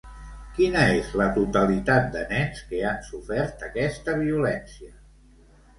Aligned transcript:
Quina 0.53 0.85
és 0.93 1.11
la 1.21 1.27
totalitat 1.35 2.09
de 2.17 2.25
nens 2.33 2.65
que 2.73 2.81
han 2.93 2.99
sofert 3.11 3.65
aquesta 3.73 4.19
violència? 4.27 4.93